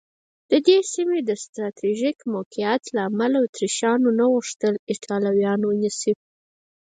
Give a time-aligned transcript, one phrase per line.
[0.49, 6.13] د دې سیمې د سټراټېژیک موقعیت له امله اتریشیانو نه غوښتل ایټالویان ونیسي.